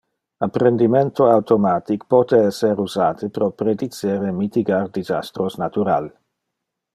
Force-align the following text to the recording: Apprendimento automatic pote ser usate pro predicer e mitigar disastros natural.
Apprendimento 0.45 1.27
automatic 1.33 2.05
pote 2.13 2.39
ser 2.61 2.81
usate 2.85 3.29
pro 3.37 3.51
predicer 3.63 4.17
e 4.31 4.33
mitigar 4.39 4.81
disastros 4.99 5.61
natural. 5.67 6.11